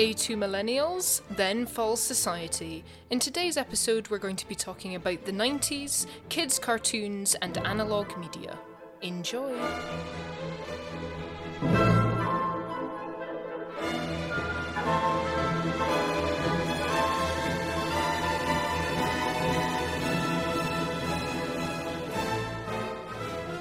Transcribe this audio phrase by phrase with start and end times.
[0.00, 2.82] A2 Millennials, then Falls Society.
[3.10, 8.16] In today's episode, we're going to be talking about the 90s, kids' cartoons, and analog
[8.16, 8.58] media.
[9.02, 9.54] Enjoy!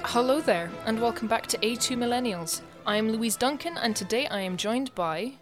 [0.06, 2.62] Hello there, and welcome back to A2 Millennials.
[2.88, 5.34] I am Louise Duncan, and today I am joined by.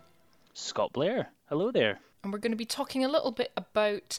[0.57, 1.29] Scott Blair.
[1.45, 1.99] Hello there.
[2.23, 4.17] And we're going to be talking a little bit about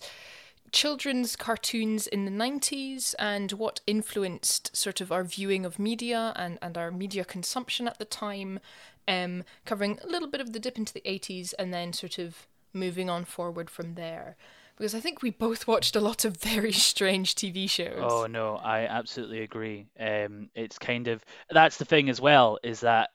[0.70, 6.58] children's cartoons in the 90s and what influenced sort of our viewing of media and,
[6.62, 8.60] and our media consumption at the time,
[9.08, 12.46] um, covering a little bit of the dip into the 80s and then sort of
[12.72, 14.36] moving on forward from there
[14.76, 17.98] because I think we both watched a lot of very strange TV shows.
[18.00, 19.86] Oh no, I absolutely agree.
[19.98, 23.10] Um, it's kind of that's the thing as well is that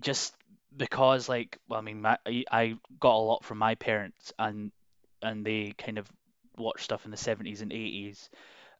[0.00, 0.34] just
[0.76, 4.72] because like well, I mean, my, I got a lot from my parents and
[5.22, 6.10] and they kind of
[6.56, 8.28] watched stuff in the 70s and 80s,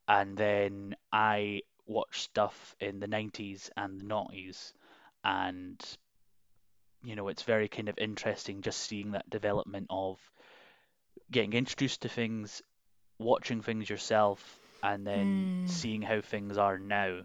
[0.07, 4.73] and then I watched stuff in the 90s and the 90s,
[5.25, 5.81] and
[7.05, 10.19] you know it's very kind of interesting just seeing that development of
[11.31, 12.63] getting introduced to things,
[13.19, 14.43] watching things yourself,
[14.83, 15.71] and then mm.
[15.71, 17.21] seeing how things are now,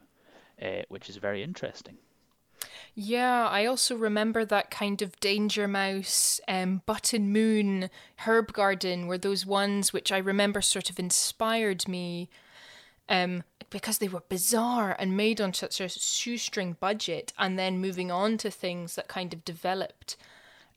[0.62, 1.98] uh, which is very interesting.
[3.02, 9.18] Yeah, I also remember that kind of Danger Mouse, um, Button Moon, Herb Garden were
[9.18, 12.30] those ones which I remember sort of inspired me
[13.08, 18.12] um, because they were bizarre and made on such a shoestring budget, and then moving
[18.12, 20.18] on to things that kind of developed.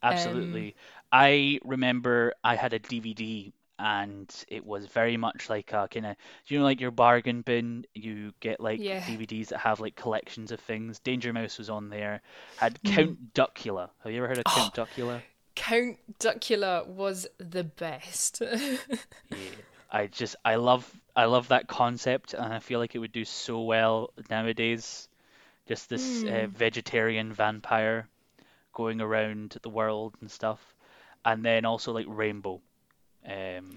[0.01, 0.69] Absolutely.
[0.69, 0.75] Um,
[1.11, 6.17] I remember I had a DVD and it was very much like a kind of
[6.47, 9.01] you know like your bargain bin you get like yeah.
[9.01, 11.01] DVDs that have like collections of things.
[11.01, 12.23] Danger Mouse was on there.
[12.57, 12.95] Had mm.
[12.95, 13.91] Count Duckula.
[14.05, 15.23] Have you ever heard of Count oh, Duckula?
[15.57, 18.41] Count Duckula was the best.
[19.31, 19.37] Yeah.
[19.95, 23.27] I just I love I love that concept and I feel like it would do
[23.27, 25.09] so well nowadays.
[25.69, 26.45] Just this mm.
[26.45, 28.09] uh, vegetarian vampire
[28.73, 30.75] going around the world and stuff.
[31.25, 32.63] And then also like Rainbow,
[33.27, 33.77] um,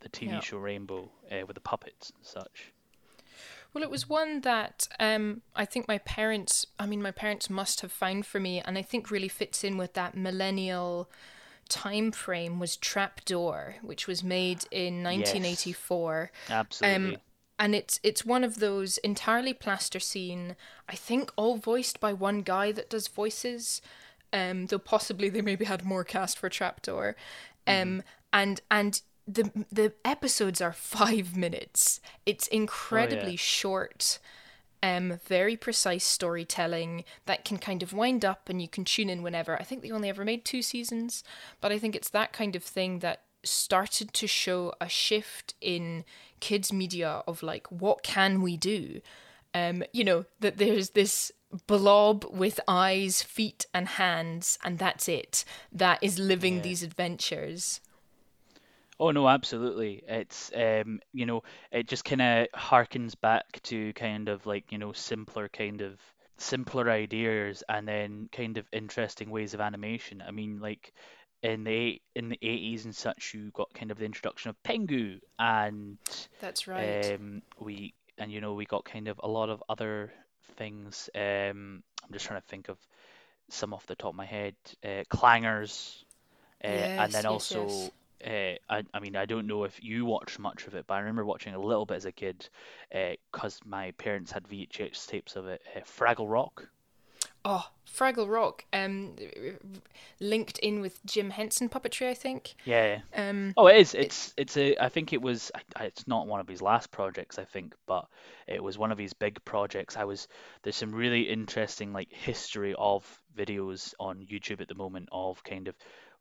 [0.00, 0.40] the TV yeah.
[0.40, 2.72] show Rainbow uh, with the puppets and such.
[3.72, 7.82] Well, it was one that um, I think my parents, I mean, my parents must
[7.82, 11.10] have found for me, and I think really fits in with that millennial
[11.68, 16.30] time frame was Trapdoor, which was made in 1984.
[16.32, 17.14] Yes, absolutely.
[17.16, 17.20] Um,
[17.58, 20.56] and it's it's one of those entirely plasticine.
[20.88, 23.80] I think all voiced by one guy that does voices
[24.32, 27.16] um, though possibly they maybe had more cast for Trapdoor.
[27.66, 28.02] Um, mm.
[28.32, 32.00] and and the the episodes are five minutes.
[32.24, 33.36] It's incredibly oh, yeah.
[33.36, 34.18] short.
[34.82, 39.22] Um, very precise storytelling that can kind of wind up and you can tune in
[39.22, 39.58] whenever.
[39.58, 41.24] I think they only ever made two seasons,
[41.60, 46.04] but I think it's that kind of thing that started to show a shift in
[46.40, 49.00] kids media of like what can we do
[49.54, 51.32] um you know that there's this
[51.66, 55.44] blob with eyes, feet, and hands, and that's it.
[55.72, 56.62] That is living yeah.
[56.62, 57.80] these adventures.
[58.98, 60.02] Oh no, absolutely.
[60.08, 64.78] It's um, you know, it just kind of harkens back to kind of like you
[64.78, 65.98] know simpler kind of
[66.38, 70.22] simpler ideas and then kind of interesting ways of animation.
[70.26, 70.92] I mean, like
[71.42, 75.20] in the in the eighties and such, you got kind of the introduction of Pingu,
[75.38, 75.98] and
[76.40, 77.14] that's right.
[77.14, 80.12] Um, we and you know we got kind of a lot of other
[80.56, 81.10] things.
[81.14, 82.78] Um, I'm just trying to think of
[83.48, 84.54] some off the top of my head.
[84.84, 86.04] Uh, clangers,
[86.64, 87.66] uh, yes, and then yes, also.
[87.66, 87.90] Yes.
[88.24, 91.00] Uh, I, I mean, I don't know if you watched much of it, but I
[91.00, 92.48] remember watching a little bit as a kid
[92.90, 95.60] because uh, my parents had VHS tapes of it.
[95.76, 96.66] Uh, Fraggle Rock.
[97.48, 99.14] Oh, Fraggle Rock, um,
[100.18, 102.56] linked in with Jim Henson puppetry, I think.
[102.64, 103.02] Yeah.
[103.14, 103.54] Um.
[103.56, 103.94] Oh, it is.
[103.94, 104.76] It's it's a.
[104.78, 105.52] I think it was.
[105.80, 108.08] It's not one of his last projects, I think, but
[108.48, 109.96] it was one of his big projects.
[109.96, 110.26] I was.
[110.62, 113.06] There's some really interesting like history of
[113.38, 115.76] videos on YouTube at the moment of kind of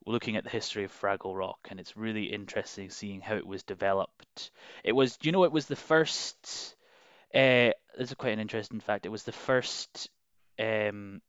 [0.06, 3.64] looking at the history of Fraggle Rock, and it's really interesting seeing how it was
[3.64, 4.52] developed.
[4.84, 6.76] It was, you know, it was the first.
[7.34, 9.08] Uh, this is quite an interesting fact.
[9.08, 10.10] It was the first
[10.60, 11.22] um,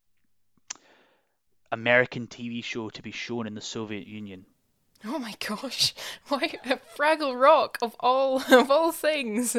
[1.73, 4.46] American TV show to be shown in the Soviet Union.
[5.05, 5.94] Oh my gosh!
[6.28, 6.55] Why
[6.96, 9.56] Fraggle Rock of all of all things?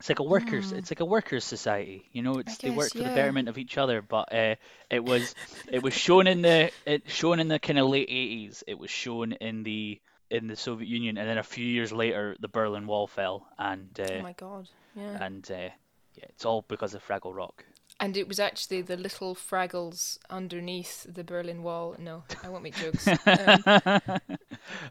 [0.00, 0.72] It's like a workers.
[0.72, 0.78] Mm.
[0.78, 2.08] It's like a workers' society.
[2.12, 3.10] You know, it's guess, they work for yeah.
[3.10, 4.00] the betterment of each other.
[4.00, 4.54] But uh,
[4.88, 5.34] it was
[5.70, 8.64] it was shown in the it shown in the kind of late eighties.
[8.66, 12.36] It was shown in the in the Soviet Union, and then a few years later,
[12.40, 13.46] the Berlin Wall fell.
[13.58, 14.68] And uh, oh my god!
[14.94, 15.22] Yeah.
[15.24, 15.70] And uh,
[16.14, 17.64] yeah, it's all because of Fraggle Rock.
[18.00, 21.94] And it was actually the little Fraggles underneath the Berlin Wall.
[21.98, 23.06] No, I won't make jokes.
[23.26, 24.20] Um,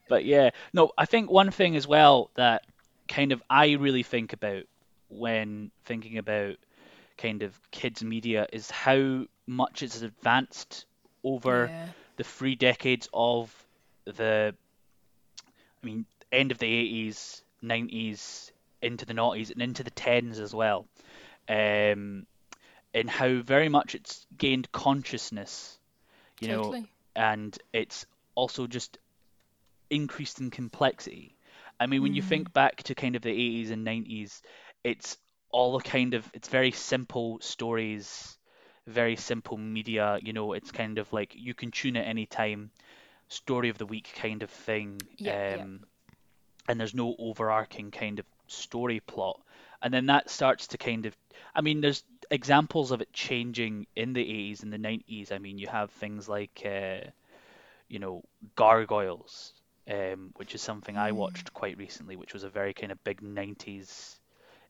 [0.08, 2.66] but yeah, no, I think one thing as well that
[3.08, 4.64] kind of I really think about
[5.10, 6.56] when thinking about
[7.18, 10.86] kind of kids media is how much it's advanced
[11.24, 11.88] over yeah.
[12.18, 13.54] the three decades of
[14.06, 14.56] the
[15.82, 18.52] I mean end of the 80s, 90s,
[18.82, 20.86] into the noughties and into the tens as well.
[21.48, 22.28] Um,
[22.94, 25.78] and how very much it's gained consciousness,
[26.40, 26.82] you totally.
[26.82, 28.06] know, and it's
[28.36, 28.98] also just
[29.90, 31.36] increased in complexity.
[31.80, 34.42] I mean, when you think back to kind of the 80s and 90s,
[34.84, 35.18] it's
[35.52, 38.38] all a kind of it's very simple stories,
[38.86, 40.20] very simple media.
[40.22, 42.72] You know, it's kind of like you can tune at any time,
[43.30, 45.02] story of the week kind of thing.
[45.18, 45.64] Yeah, yeah.
[45.64, 45.80] um,
[46.68, 49.40] and there's no overarching kind of story plot.
[49.82, 51.16] And then that starts to kind of,
[51.56, 55.32] I mean, there's examples of it changing in the 80s and the 90s.
[55.32, 57.10] I mean, you have things like, uh,
[57.88, 58.24] you know,
[58.56, 59.54] Gargoyles,
[59.90, 63.22] um, which is something I watched quite recently, which was a very kind of big
[63.22, 64.20] 90s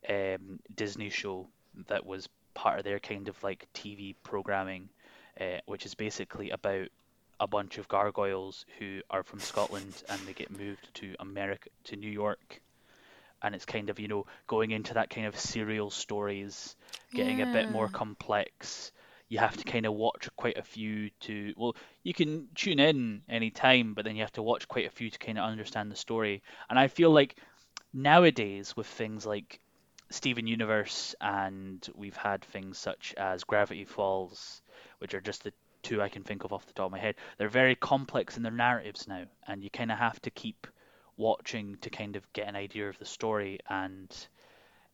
[0.10, 1.48] um, Disney show
[1.88, 4.90] that was part of their kind of like TV programming,
[5.40, 6.88] uh, which is basically about
[7.40, 11.96] a bunch of gargoyles who are from Scotland and they get moved to America to
[11.96, 12.62] New York
[13.42, 16.76] and it's kind of you know going into that kind of serial stories
[17.14, 18.92] getting a bit more complex.
[19.30, 23.22] You have to kind of watch quite a few to well you can tune in
[23.30, 25.92] any time but then you have to watch quite a few to kind of understand
[25.92, 26.42] the story.
[26.70, 27.36] And I feel like
[27.94, 29.60] nowadays with things like
[30.10, 34.62] Steven Universe and we've had things such as Gravity Falls
[34.98, 35.54] which are just the
[35.84, 38.44] two I can think of off the top of my head they're very complex in
[38.44, 40.68] their narratives now and you kind of have to keep
[41.20, 44.28] watching to kind of get an idea of the story and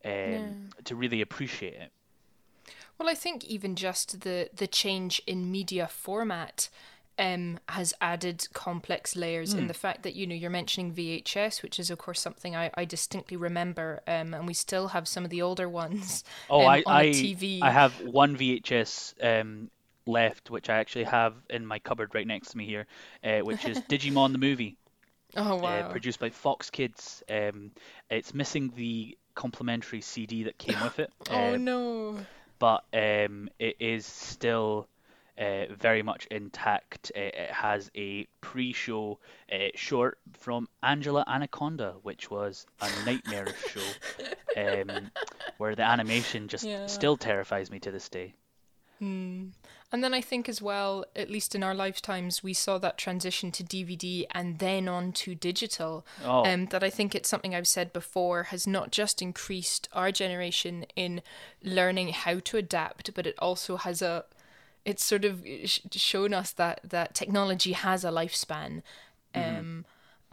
[0.06, 0.56] um, Yeah.
[0.86, 1.92] to really appreciate it.
[2.98, 6.70] Well, I think even just the the change in media format
[7.18, 9.54] um, has added complex layers Hmm.
[9.54, 12.72] in the fact that you know you're mentioning VHS, which is of course something I,
[12.76, 16.24] I distinctly remember, um, and we still have some of the older ones.
[16.50, 17.46] Oh, um, I, on I, TV.
[17.62, 19.70] I have one VHS um,
[20.06, 22.86] left, which I actually have in my cupboard right next to me here,
[23.24, 24.78] uh, which is Digimon the movie,
[25.36, 25.90] Oh uh, wow!
[25.90, 27.24] produced by Fox Kids.
[27.30, 27.72] Um,
[28.10, 31.12] it's missing the complimentary CD that came with it.
[31.30, 32.20] oh uh, no!
[32.60, 34.88] but um, it is still
[35.38, 37.12] uh, very much intact.
[37.16, 39.20] Uh, it has a pre-show
[39.52, 43.96] uh, short from Angela Anaconda, which was a nightmarish show,
[44.58, 45.12] um,
[45.58, 46.88] where the animation just Yeah.
[46.88, 48.34] still terrifies me to this day.
[49.92, 53.52] And then I think as well, at least in our lifetimes, we saw that transition
[53.52, 56.06] to DVD and then on to digital.
[56.24, 56.46] Oh.
[56.46, 60.86] Um, that I think it's something I've said before has not just increased our generation
[60.96, 61.22] in
[61.64, 64.26] learning how to adapt, but it also has a,
[64.84, 68.82] it's sort of sh- shown us that that technology has a lifespan.
[69.34, 69.86] Um,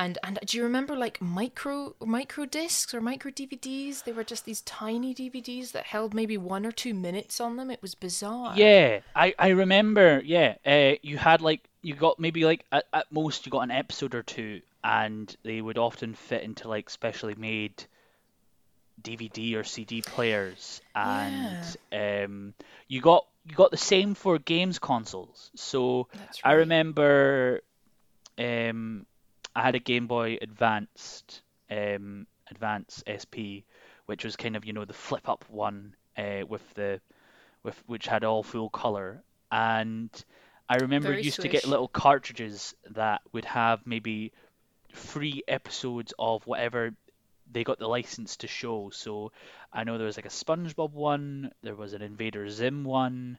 [0.02, 4.02] and and do you remember like micro micro discs or micro DVDs?
[4.02, 7.70] They were just these tiny DVDs that held maybe one or two minutes on them.
[7.70, 8.54] It was bizarre.
[8.56, 10.20] Yeah, I, I remember.
[10.25, 13.70] Yeah, uh, you had like you got maybe like at, at most you got an
[13.70, 17.85] episode or two, and they would often fit into like specially made
[19.00, 22.54] DVD or CD players, and um,
[22.88, 25.50] you got you got the same for games consoles.
[25.54, 27.61] So That's I remember,
[28.37, 29.06] um,
[29.54, 33.64] I had a Game Boy Advanced, um, Advance SP,
[34.06, 37.00] which was kind of you know the flip up one, uh, with the
[37.62, 39.23] with which had all full color.
[39.50, 40.11] And
[40.68, 44.32] I remember Very used to get little cartridges that would have maybe
[44.94, 46.94] three episodes of whatever
[47.50, 48.90] they got the license to show.
[48.90, 49.32] So
[49.73, 53.38] I know there was like a SpongeBob one, there was an Invader Zim one,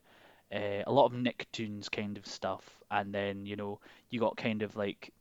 [0.54, 3.80] uh, a lot of Nicktoons kind of stuff, and then you know
[4.10, 5.12] you got kind of like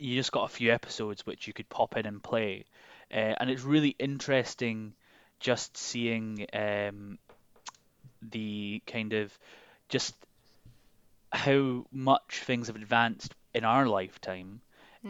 [0.00, 2.64] you just got a few episodes which you could pop in and play,
[3.12, 4.94] uh, and it's really interesting
[5.40, 7.18] just seeing um,
[8.22, 9.36] the kind of
[9.88, 10.14] just
[11.32, 14.60] how much things have advanced in our lifetime.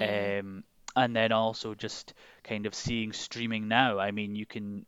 [0.00, 0.64] Um,
[0.96, 3.98] and then also just kind of seeing streaming now.
[3.98, 4.86] I mean, you can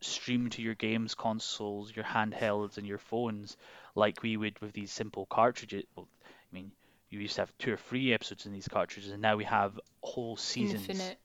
[0.00, 3.56] stream to your games consoles, your handhelds, and your phones
[3.94, 5.84] like we would with these simple cartridges.
[5.94, 6.72] Well, I mean,
[7.10, 9.78] you used to have two or three episodes in these cartridges, and now we have
[10.02, 10.88] whole seasons.
[10.88, 11.18] Infinite.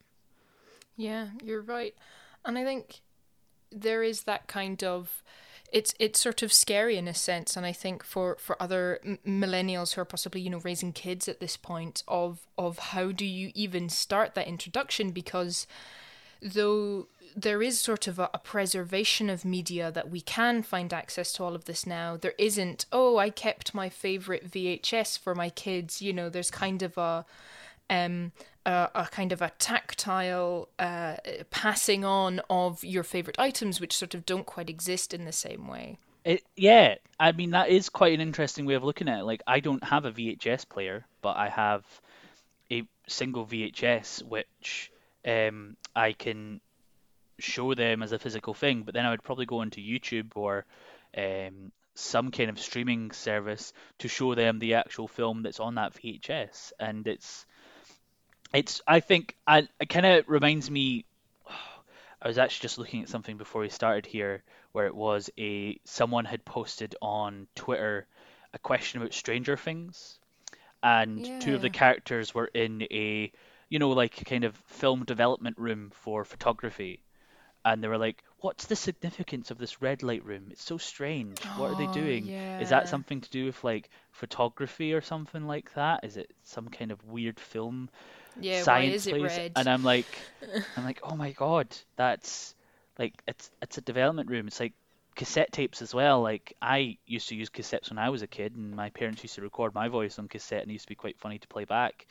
[0.98, 1.96] Yeah, you're right.
[2.44, 3.02] And I think
[3.72, 5.24] there is that kind of
[5.72, 9.20] it's it's sort of scary in a sense and I think for for other m-
[9.28, 13.26] millennials who are possibly you know raising kids at this point of of how do
[13.26, 15.66] you even start that introduction because
[16.42, 21.34] though there is sort of a, a, preservation of media that we can find access
[21.34, 22.16] to all of this now.
[22.18, 26.02] There isn't, oh, I kept my favorite VHS for my kids.
[26.02, 27.26] You know, there's kind of a
[27.90, 28.32] um,
[28.66, 31.18] a, a, kind of a tactile uh,
[31.52, 35.68] passing on of your favorite items, which sort of don't quite exist in the same
[35.68, 35.98] way.
[36.24, 39.24] It, yeah, I mean that is quite an interesting way of looking at it.
[39.26, 41.84] Like I don't have a VHS player, but I have
[42.72, 44.92] a single VHS which
[45.24, 46.62] um, I can
[47.40, 48.84] show them as a physical thing.
[48.84, 50.66] But then I would probably go onto YouTube or
[51.18, 55.94] um, some kind of streaming service to show them the actual film that's on that
[55.94, 57.46] VHS, and it's
[58.54, 61.06] it's I think I, it kind of reminds me.
[62.22, 65.80] I was actually just looking at something before we started here, where it was a
[65.86, 68.08] someone had posted on Twitter
[68.54, 70.18] a question about Stranger Things,
[70.82, 71.40] and yeah.
[71.40, 73.32] two of the characters were in a
[73.70, 77.02] you know like kind of film development room for photography,
[77.66, 80.48] and they were like, "What's the significance of this red light room?
[80.52, 81.44] It's so strange.
[81.58, 82.26] What are they oh, doing?
[82.28, 82.60] Yeah.
[82.60, 86.04] Is that something to do with like photography or something like that?
[86.04, 87.90] Is it some kind of weird film?"
[88.40, 89.52] yeah, science place, red?
[89.56, 90.06] and I'm like,
[90.78, 92.56] I'm like, oh my god, that's
[92.98, 94.48] like it's it's a development room.
[94.48, 94.74] It's like
[95.16, 96.22] cassette tapes as well.
[96.22, 99.36] Like I used to use cassettes when I was a kid, and my parents used
[99.36, 101.66] to record my voice on cassette, and it used to be quite funny to play
[101.66, 102.08] back.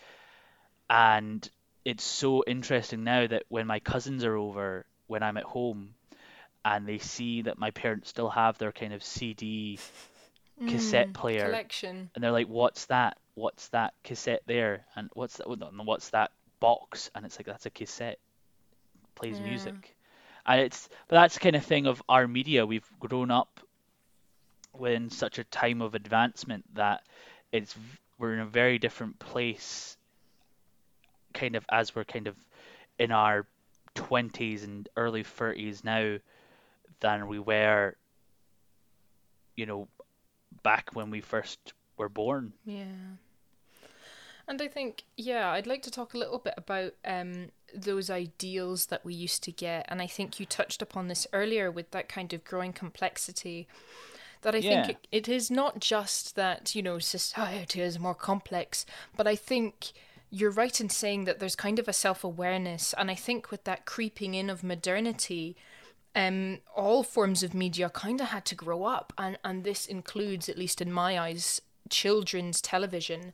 [0.89, 1.49] And
[1.85, 5.95] it's so interesting now that when my cousins are over, when I'm at home,
[6.65, 9.79] and they see that my parents still have their kind of CD
[10.67, 13.19] cassette mm, player collection, and they're like, "What's that?
[13.35, 14.85] What's that cassette there?
[14.97, 15.49] And what's that?
[15.49, 18.19] What's that box?" And it's like that's a cassette.
[19.15, 19.47] Plays yeah.
[19.47, 19.97] music,
[20.47, 22.67] and it's but that's the kind of thing of our media.
[22.67, 23.61] We've grown up
[24.85, 27.03] in such a time of advancement that
[27.53, 27.77] it's
[28.19, 29.97] we're in a very different place,
[31.33, 32.37] kind of as we're kind of
[32.99, 33.47] in our
[33.95, 36.19] 20s and early 30s now
[37.01, 37.97] than we were
[39.57, 39.89] you know
[40.63, 42.53] back when we first were born.
[42.65, 43.17] Yeah.
[44.47, 48.87] And I think, yeah, I'd like to talk a little bit about um, those ideals
[48.87, 49.87] that we used to get.
[49.89, 53.67] And I think you touched upon this earlier with that kind of growing complexity.
[54.43, 54.87] That I yeah.
[54.87, 58.85] think it, it is not just that, you know, society is more complex,
[59.17, 59.93] but I think
[60.35, 62.93] you're right in saying that there's kind of a self awareness.
[62.99, 65.57] And I think with that creeping in of modernity,
[66.17, 70.49] um, all forms of media kind of had to grow up, and and this includes,
[70.49, 73.33] at least in my eyes, children's television.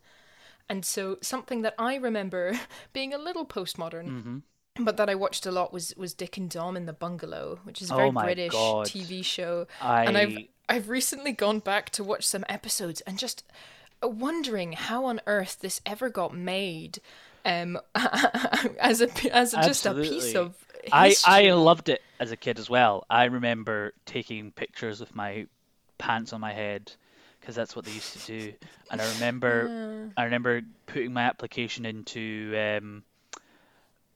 [0.69, 2.59] And so something that I remember
[2.93, 4.39] being a little postmodern, mm-hmm.
[4.85, 7.81] but that I watched a lot was was Dick and Dom in the Bungalow, which
[7.81, 8.87] is a very oh British God.
[8.87, 9.67] TV show.
[9.81, 10.05] I...
[10.05, 10.37] And I've
[10.69, 13.43] I've recently gone back to watch some episodes and just
[14.09, 17.01] wondering how on earth this ever got made
[17.45, 17.79] um
[18.81, 20.55] as a as a, just a piece of
[20.93, 23.05] I, I loved it as a kid as well.
[23.11, 25.47] I remember taking pictures with my
[25.99, 26.91] pants on my head
[27.41, 28.53] because that's what they used to do.
[28.91, 33.03] And I remember I remember putting my application into um,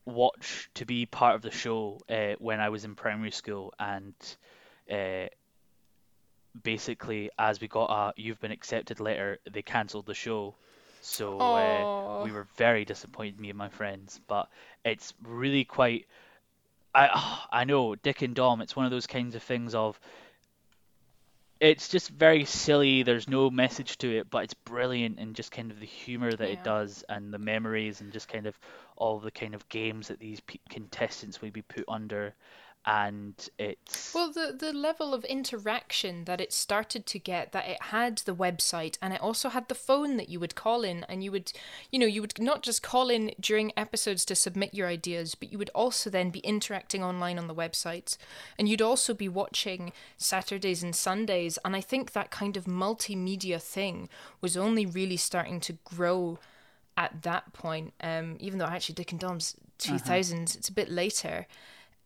[0.05, 4.15] watch to be part of the show uh, when I was in primary school, and
[4.91, 5.29] uh,
[6.63, 10.55] basically as we got a "you've been accepted" letter, they cancelled the show.
[11.01, 14.21] So uh, we were very disappointed, me and my friends.
[14.27, 14.49] But
[14.85, 16.07] it's really quite
[16.95, 18.61] I I know Dick and Dom.
[18.61, 19.99] It's one of those kinds of things of.
[21.61, 23.05] It's just very silly.
[23.05, 26.49] There's no message to it, but it's brilliant and just kind of the humor that
[26.49, 26.55] yeah.
[26.55, 28.59] it does and the memories and just kind of
[28.97, 32.35] all the kind of games that these contestants will be put under
[32.87, 37.83] and it's well the the level of interaction that it started to get that it
[37.85, 41.25] had the website and it also had the phone that you would call in and
[41.25, 41.53] you would
[41.91, 45.51] you know you would not just call in during episodes to submit your ideas but
[45.51, 48.17] you would also then be interacting online on the website.
[48.59, 51.59] And you'd also be watching Saturdays and Sundays.
[51.65, 54.09] And I think that kind of multimedia thing
[54.41, 56.39] was only really starting to grow
[56.97, 60.43] at that point um even though actually Dick and Dom's 2000s uh-huh.
[60.59, 61.47] it's a bit later.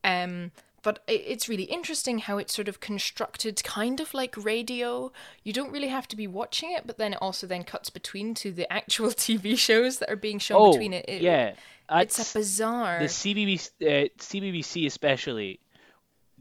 [0.02, 0.50] Um
[0.88, 5.12] but it's really interesting how it's sort of constructed kind of like radio.
[5.44, 8.32] You don't really have to be watching it but then it also then cuts between
[8.36, 11.52] to the actual tv shows that are being shown oh, between it, it yeah.
[11.90, 13.00] it's a bizarre.
[13.00, 15.60] the cbbc uh, cbbc especially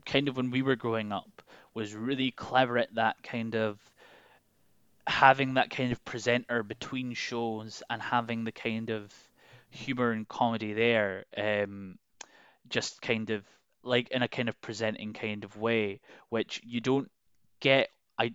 [0.05, 1.41] kind of when we were growing up
[1.73, 3.77] was really clever at that kind of
[5.07, 9.13] having that kind of presenter between shows and having the kind of
[9.71, 11.97] humor and comedy there um,
[12.69, 13.43] just kind of
[13.87, 17.09] like in a kind of presenting kind of way, which you don't
[17.61, 17.89] get.
[18.19, 18.33] I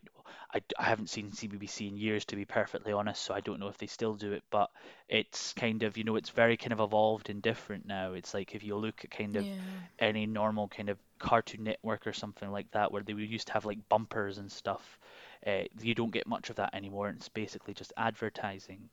[0.54, 3.68] I, I haven't seen CBBC in years to be perfectly honest, so I don't know
[3.68, 4.70] if they still do it, but
[5.08, 8.14] it's kind of you know it's very kind of evolved and different now.
[8.14, 9.88] It's like if you look at kind of Yeah.
[9.98, 13.64] any normal kind of Cartoon Network or something like that, where they used to have
[13.66, 14.98] like bumpers and stuff.
[15.46, 17.08] Uh, you don't get much of that anymore.
[17.10, 18.88] It's basically just advertising,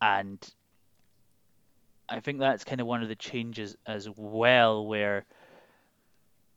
[0.00, 0.38] and
[2.08, 5.24] I think that's kind of one of the changes as well, where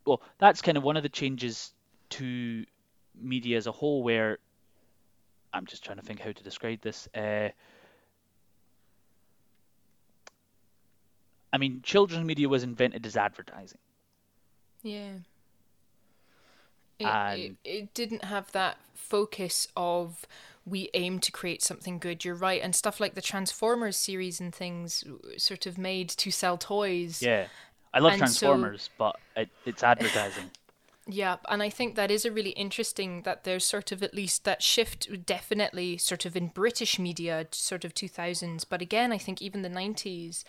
[0.05, 1.73] well, that's kind of one of the changes
[2.11, 2.65] to
[3.19, 4.39] media as a whole, where
[5.53, 7.07] I'm just trying to think how to describe this.
[7.15, 7.49] Uh,
[11.51, 13.79] I mean, children's media was invented as advertising.
[14.83, 15.13] Yeah.
[16.99, 20.25] It, it, it didn't have that focus of
[20.65, 22.25] we aim to create something good.
[22.25, 25.03] You're right, and stuff like the Transformers series and things
[25.37, 27.21] sort of made to sell toys.
[27.21, 27.47] yeah,
[27.95, 30.51] I love And so- Transformers, but it, it's advertising.
[31.07, 34.43] Yeah, and I think that is a really interesting that there's sort of at least
[34.43, 39.39] that shift definitely sort of in British media sort of 2000s, but again I think
[39.39, 40.43] even the 90s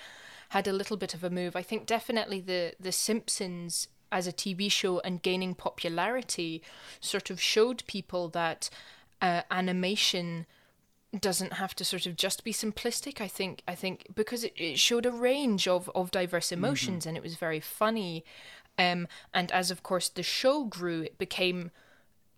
[0.49, 1.57] had a little bit of a move.
[1.57, 6.63] I think definitely the the Simpsons as a TV show and gaining popularity
[7.01, 8.71] sort of showed people that
[9.21, 10.47] uh, animation
[11.19, 13.21] doesn't have to sort of just be simplistic.
[13.21, 17.17] I think I think because it, it showed a range of, of diverse emotions and
[17.17, 18.25] it was very funny.
[18.79, 21.71] Um, and as of course the show grew, it became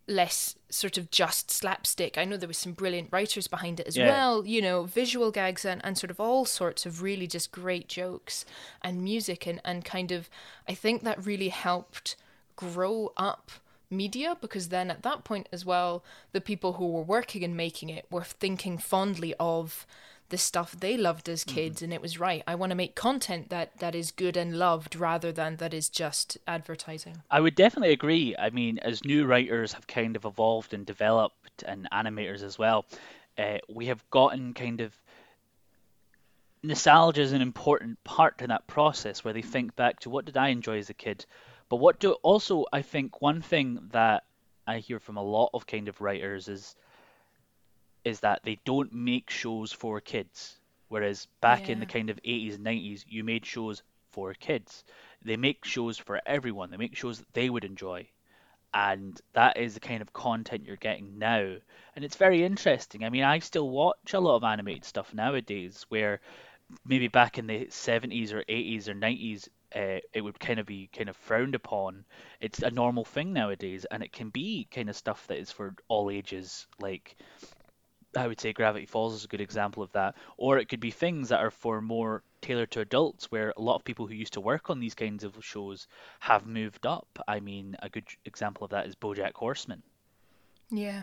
[0.06, 2.16] less sort of just slapstick.
[2.16, 4.08] I know there was some brilliant writers behind it as Yeah.
[4.08, 7.88] well, you know, visual gags and, and sort of all sorts of really just great
[7.88, 8.46] jokes
[8.80, 10.30] and music and, and kind of
[10.68, 12.16] I think that really helped
[12.56, 13.50] grow up
[13.90, 17.88] media because then at that point as well the people who were working and making
[17.88, 19.86] it were thinking fondly of
[20.28, 23.48] the stuff they loved as kids and it was right i want to make content
[23.48, 27.22] that that is good and loved rather than that is just advertising.
[27.30, 28.34] I would definitely agree.
[28.38, 31.34] I mean, as new writers have kind of evolved and developed,
[31.66, 32.86] and animators as well,
[33.36, 34.92] uh, we have gotten kind of
[36.62, 40.36] nostalgia is an important part in that process where they think back to what did
[40.36, 41.24] I enjoy as a kid,
[41.68, 44.24] but what do also I think one thing that
[44.66, 46.76] I hear from a lot of kind of writers is
[48.04, 50.58] is that they don't make shows for kids.
[50.88, 54.84] Whereas back in the kind of 80s and 90s, you made shows for kids.
[55.22, 56.70] They make shows for everyone.
[56.70, 58.08] They make shows that they would enjoy.
[58.72, 61.56] And that is the kind of content you're getting now.
[61.94, 63.04] And it's very interesting.
[63.04, 66.20] I mean, I still watch a lot of animated stuff nowadays where
[66.86, 70.88] maybe back in the 70s or 80s or 90s, uh, it would kind of be
[70.96, 72.04] kind of frowned upon.
[72.40, 75.74] It's a normal thing nowadays, and it can be kind of stuff that is for
[75.88, 77.16] all ages, like
[78.16, 80.16] I would say Gravity Falls is a good example of that.
[80.36, 83.76] Or it could be things that are for more tailored to adults, where a lot
[83.76, 85.86] of people who used to work on these kinds of shows
[86.20, 87.06] have moved up.
[87.28, 89.82] I mean, a good example of that is BoJack Horseman.
[90.70, 91.02] Yeah.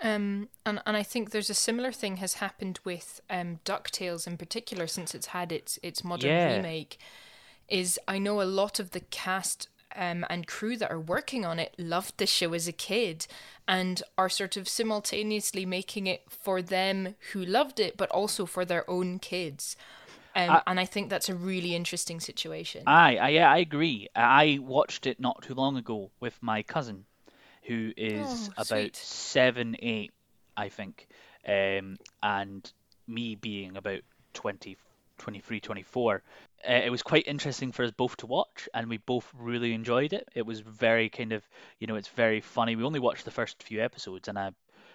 [0.00, 4.36] Um, and, and I think there's a similar thing has happened with um, DuckTales in
[4.36, 6.56] particular since it's had its its modern Yeah.
[6.56, 6.98] remake.
[7.68, 11.58] Is I know a lot of the cast um, and crew that are working on
[11.58, 13.26] it loved the show as a kid
[13.66, 18.64] and are sort of simultaneously making it for them who loved it, but also for
[18.66, 19.76] their own kids.
[20.36, 22.82] Um, I- and I think that's a really interesting situation.
[22.86, 24.08] Aye, I, yeah, I agree.
[24.14, 27.06] I watched it not too long ago with my cousin,
[27.66, 28.96] who is Oh, about sweet.
[28.96, 30.12] seven, eight,
[30.56, 31.06] I think,
[31.46, 32.72] um, and
[33.06, 34.00] me being about
[34.34, 34.76] 20,
[35.18, 36.22] 23, 24.
[36.68, 40.12] Uh, it was quite interesting for us both to watch, and we both really enjoyed
[40.12, 40.28] it.
[40.34, 41.42] It was very kind of,
[41.78, 42.76] you know, it's very funny.
[42.76, 44.50] We only watched the first few episodes, and I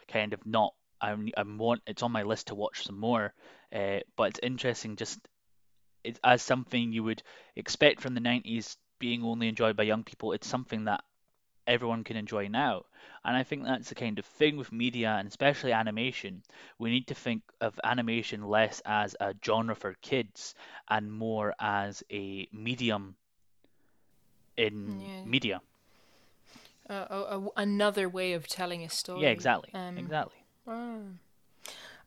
[0.08, 0.74] kind of not.
[1.00, 1.82] I'm, I'm want.
[1.88, 3.34] It's on my list to watch some more.
[3.74, 5.20] Uh, but it's interesting just
[6.04, 7.24] it's as something you would
[7.56, 11.04] expect from the 90s being only enjoyed by young people it's something that
[11.72, 12.84] everyone can enjoy now
[13.26, 16.42] and i think that's the kind of thing with media and especially animation
[16.80, 20.56] we need to think of animation less as a genre for kids
[20.90, 23.16] and more as a medium
[24.58, 25.24] in Yeah.
[25.26, 25.62] media
[26.90, 29.22] Uh, a, a, another way of telling a story.
[29.22, 30.36] yeah exactly Um, exactly
[30.68, 31.00] Ah.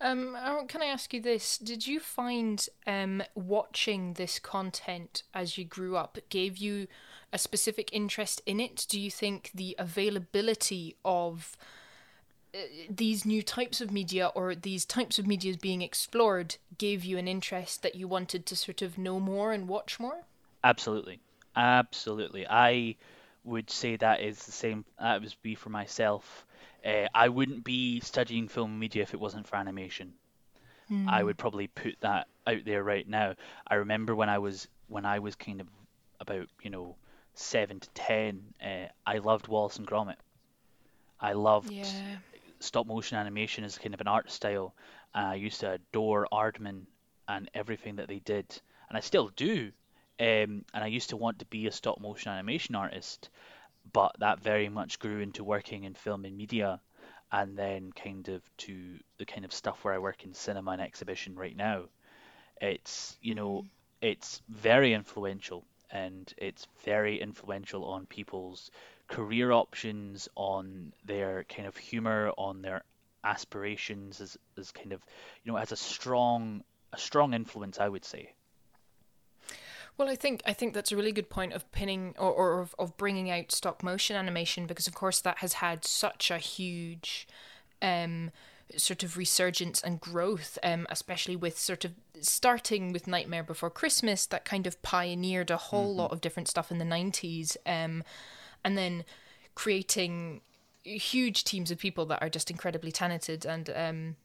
[0.00, 0.37] Um,
[0.68, 1.59] can I ask you this?
[1.59, 6.87] Did you find um, watching this content as you grew up gave you
[7.35, 8.87] a specific interest in it?
[8.88, 11.57] Do you think the availability of
[12.55, 17.18] uh, these new types of media or these types of media being explored gave you
[17.18, 20.23] an interest that you wanted to sort of know more and watch more?
[20.62, 21.18] Absolutely,
[21.57, 22.47] absolutely.
[22.49, 22.94] I
[23.42, 24.85] would say that is the same.
[24.99, 26.47] That would be for myself.
[26.87, 30.14] Uh, I wouldn't be studying film media if it wasn't for animation.
[31.07, 33.35] I would probably put that out there right now.
[33.66, 35.66] I remember when I was when I was kind of
[36.20, 36.97] about you know
[37.35, 38.55] seven to ten.
[38.62, 40.16] Uh, I loved Wallace and Gromit.
[41.20, 42.18] I loved Yeah.
[42.61, 44.75] stop motion animation as kind of an art style.
[45.14, 46.87] And I used to adore Aardman
[47.29, 48.47] and everything that they did,
[48.88, 49.73] and I still do.
[50.20, 53.31] Um, and I used to want to be a stop motion animation artist,
[53.92, 56.81] but that very much grew into working in film and media,
[57.33, 60.83] and then kind of to the kind of stuff where I work in cinema and
[60.83, 61.85] exhibition right now.
[62.61, 63.70] It's, you know, Mm.
[64.01, 65.64] it's very influential
[65.95, 68.71] and it's very influential on people's
[69.09, 72.83] career options, on their kind of humor, on their
[73.23, 75.01] aspirations as, as kind of,
[75.45, 78.33] you know, as a strong a strong influence, I would say.
[79.97, 82.75] Well, I think I think that's a really good point of pinning or, or of,
[82.79, 87.29] of bringing out stop motion animation because of course that has had such a huge
[87.81, 88.31] um
[88.77, 94.27] sort of resurgence and growth um especially with sort of starting with Nightmare Before Christmas
[94.27, 98.03] that kind of pioneered a whole hmm lot of different stuff in the 90s um
[98.64, 99.05] and then
[99.55, 100.40] creating
[100.85, 103.44] huge teams of people that are just incredibly talented.
[103.46, 104.16] And um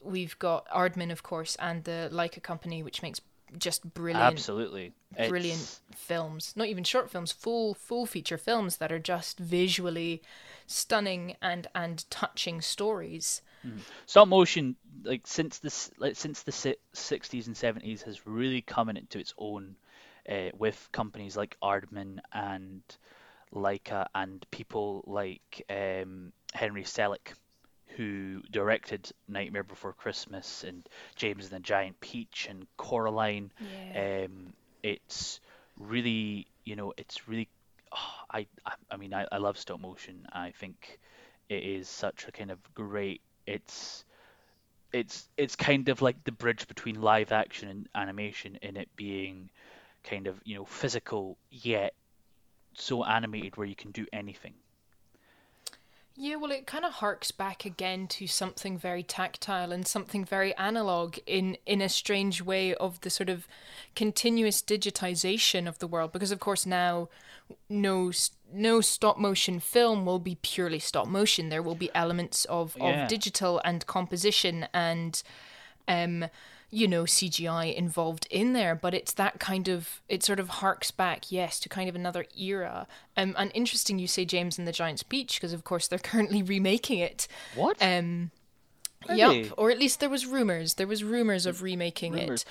[0.00, 3.20] we've got Aardman of course and the Laika company which makes
[3.58, 4.92] just brilliant Absolutely.
[5.10, 6.52] brilliant It's films.
[6.56, 10.22] Not even short films full full feature films that are just visually
[10.66, 13.80] stunning and and touching stories mhm.
[14.06, 16.52] stop motion like since this like since the
[16.94, 19.76] 60s and 70s has really come into its own
[20.28, 22.82] uh, with companies like Aardman and
[23.54, 27.34] Laika and people like um, Henry Selick,
[27.96, 33.52] who directed Nightmare Before Christmas and James and the Giant Peach and Coraline.
[33.60, 34.52] yeah Um,
[34.82, 35.40] it's
[35.78, 37.48] really, you know, it's really,
[37.92, 40.26] oh, I, I, I mean, I, I love stop motion.
[40.32, 40.98] I think
[41.48, 43.20] it is such a kind of great.
[43.46, 44.04] It's,
[44.92, 49.50] it's, it's kind of like the bridge between live action and animation in it being
[50.04, 51.94] kind of, you know, physical yet
[52.74, 54.54] so animated where you can do anything.
[56.18, 60.56] Yeah, well, it kind of harks back again to something very tactile and something very
[60.56, 63.46] analog in in a strange way of the sort of
[63.94, 66.12] continuous digitization of the world.
[66.12, 67.10] Because of course now,
[67.68, 68.10] no
[68.52, 71.48] no stop motion film will be purely stop motion.
[71.48, 75.22] There will be elements of of Yeah, digital and composition and
[75.88, 76.26] um,
[76.70, 80.90] you know, CGI involved in there, but it's that kind of it sort of harks
[80.90, 82.86] back, yes, to kind of another era.
[83.16, 86.42] Um, and interesting you say James and the Giant's Peach because of course they're currently
[86.42, 87.28] remaking it.
[87.54, 87.76] What?
[87.80, 88.30] Um,
[89.14, 90.74] yep, or at least there was rumors.
[90.74, 92.42] There was rumors of remaking Rumors.
[92.42, 92.48] it.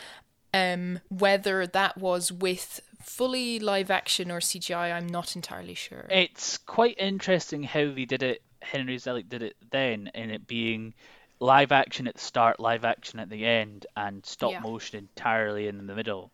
[0.56, 6.08] Um, whether that was with fully live action or CGI, I'm not entirely sure.
[6.10, 8.41] It's quite interesting how they did it.
[8.62, 10.94] Henry Selick did it then, in it being
[11.39, 14.60] live action at the start, live action at the end, and stop Yeah.
[14.60, 16.32] motion entirely in the middle.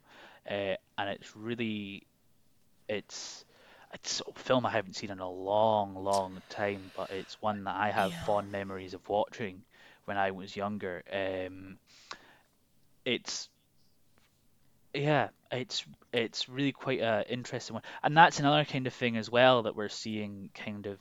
[0.49, 2.03] Uh, and it's really,
[2.87, 3.43] it's,
[3.93, 7.75] it's a film I haven't seen in a long, long time, but it's one that
[7.75, 8.23] I have Yeah.
[8.25, 9.63] fond memories of watching
[10.05, 11.03] when I was younger.
[11.11, 11.77] Um,
[13.03, 13.49] it's
[14.93, 19.29] Yeah, it's it's really quite a interesting one, and that's another kind of thing as
[19.29, 20.99] well that we're seeing kind of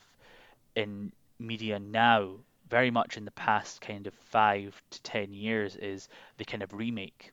[0.77, 2.37] in media now,
[2.69, 6.73] very much in the past kind of five to ten years, is the kind of
[6.73, 7.33] remake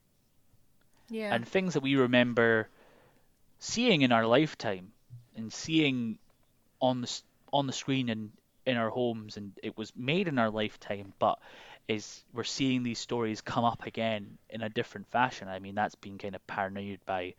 [1.10, 1.34] Yeah.
[1.34, 2.70] and things that we remember
[3.60, 4.92] seeing in our lifetime
[5.36, 6.18] and seeing
[6.82, 7.22] on the
[7.54, 8.32] on the screen and
[8.66, 11.40] in our homes, and it was made in our lifetime, but
[11.88, 15.48] is we're seeing these stories come up again in a different fashion.
[15.48, 17.36] I mean, that's been kind of pioneered by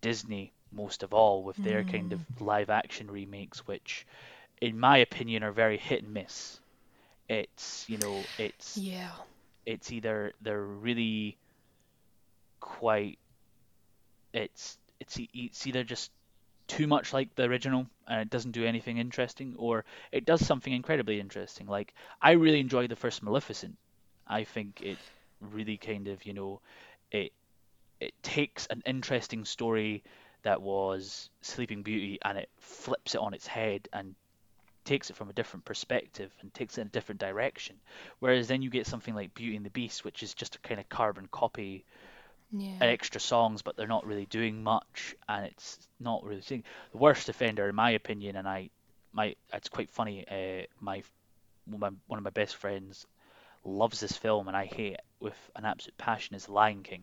[0.00, 2.40] Disney most of all with their kind of Mm.
[2.40, 4.06] live action remakes, which,
[4.60, 6.60] in my opinion, are very hit and miss.
[7.28, 9.12] It's, you know, it's Yeah.
[9.66, 11.38] it's either they're really
[12.60, 13.18] quite
[14.32, 16.10] it's it's it's either just
[16.66, 20.72] too much like the original and it doesn't do anything interesting, or it does something
[20.72, 21.66] incredibly interesting.
[21.66, 23.76] Like I really enjoyed the first Maleficent.
[24.26, 24.98] I think it
[25.40, 26.60] really kind of, you know,
[27.10, 27.32] it
[28.00, 30.02] it takes an interesting story
[30.42, 34.14] that was Sleeping Beauty and it flips it on its head and
[34.84, 37.76] takes it from a different perspective and takes it in a different direction.
[38.20, 40.78] Whereas then you get something like Beauty and the Beast, which is just a kind
[40.78, 41.84] of carbon copy
[42.52, 42.78] Yeah.
[42.80, 47.28] extra songs, but they're not really doing much, and it's not really saying the worst
[47.28, 48.36] offender, in my opinion.
[48.36, 48.70] And I,
[49.12, 50.24] my, it's quite funny.
[50.28, 51.02] Uh, my,
[51.66, 53.06] my one of my best friends
[53.64, 56.36] loves this film, and I hate it with an absolute passion.
[56.36, 57.02] Is Lion King,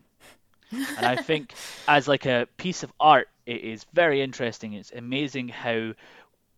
[0.72, 1.54] and I think
[1.88, 4.74] as like a piece of art, it is very interesting.
[4.74, 5.94] It's amazing how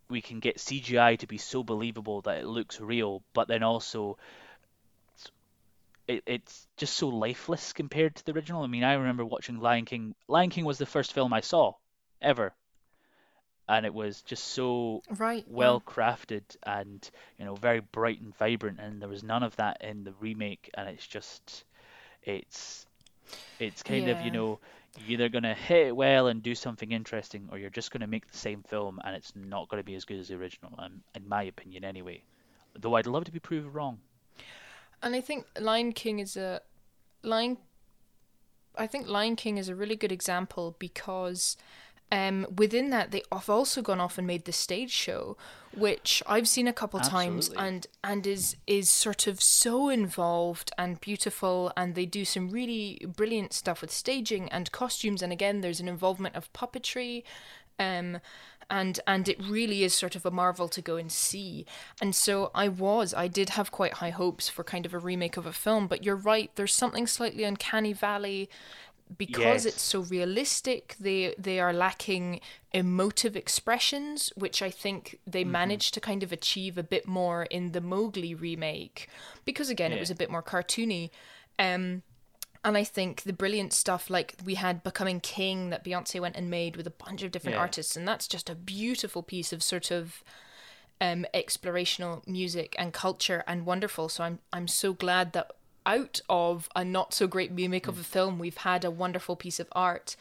[0.10, 4.18] we can get CGI to be so believable that it looks real, but then also
[6.08, 8.64] it, it's just so lifeless compared to the original.
[8.64, 10.16] I mean, I remember watching Lion King.
[10.28, 11.74] Lion King was the first film I saw
[12.22, 12.54] ever,
[13.68, 15.44] and it was just so Right.
[15.48, 19.82] well crafted and you know very bright and vibrant and there was none of that
[19.82, 21.64] in the remake and it's just
[22.24, 22.86] it's
[23.60, 24.60] it's kind of you know
[24.98, 28.02] you're either going to hit it well and do something interesting or you're just going
[28.02, 30.36] to make the same film and it's not going to be as good as the
[30.36, 32.22] original um, in my opinion anyway
[32.80, 34.00] though I'd love to be proved wrong
[35.06, 36.62] And I think Lion King is a
[37.22, 37.58] Lion.
[38.76, 41.56] I think Lion King is a really good example because
[42.12, 45.38] um, within that they have also gone off and made the stage show,
[45.76, 51.00] which I've seen a couple times and and is is sort of so involved and
[51.00, 55.80] beautiful, and they do some really brilliant stuff with staging and costumes, and again there's
[55.80, 57.22] an involvement of puppetry.
[57.78, 58.20] Um,
[58.70, 61.66] and and it really is sort of a marvel to go and see.
[62.02, 65.38] And so i was i did have quite high hopes for kind of a remake
[65.38, 68.50] of a film but you're right there's something slightly uncanny valley.
[69.18, 72.40] Because it's so realistic they they are lacking
[72.74, 75.52] emotive expressions which i think they Mm-hmm.
[75.52, 79.08] managed to kind of achieve a bit more in the mowgli remake.
[79.46, 81.12] Because again it was a bit more cartoony.
[81.60, 82.02] Um
[82.66, 86.50] and I think the brilliant stuff like we had Becoming King that Beyonce went and
[86.50, 87.62] made with a bunch of different Yeah.
[87.62, 90.24] artists, and that's just a beautiful piece of sort of
[91.00, 94.10] um, explorational music and culture and wonderful.
[94.10, 95.52] So I'm I'm so glad that
[95.86, 99.60] out of a not so great remake of a film, we've had a wonderful piece
[99.60, 100.16] of art.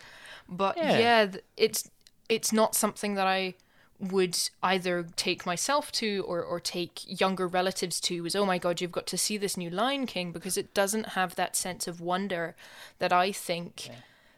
[0.49, 0.99] But Yeah.
[0.99, 1.27] yeah,
[1.57, 1.89] it's
[2.29, 3.55] it's not something that I
[4.01, 8.81] would either take myself to or, or take younger relatives to is oh my god
[8.81, 12.01] you've got to see this new lion king because it doesn't have that sense of
[12.01, 12.55] wonder
[12.99, 13.89] that i think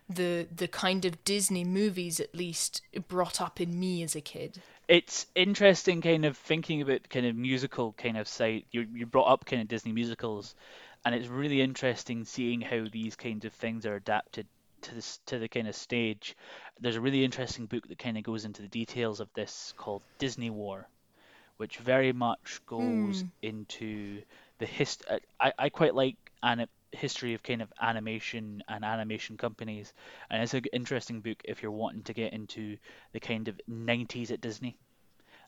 [0.09, 4.61] the the kind of disney movies at least brought up in me as a kid.
[4.89, 9.33] It's interesting kind of thinking about kind of musical kind of side you you brought
[9.33, 10.55] up kind of Disney musicals
[11.05, 14.47] and it's really interesting seeing how these kinds of things are adapted
[14.83, 16.37] to this to the kind of stage
[16.81, 20.03] there's a really interesting book that kind of goes into the details of this called
[20.19, 20.89] Disney War
[21.57, 24.23] which very much goes into
[24.59, 25.05] the hist
[25.41, 29.93] I, I quite like an history of kind of animation and animation companies
[30.31, 32.77] and it's an interesting book if you're wanting to get into
[33.13, 34.77] the kind of 90s at Disney.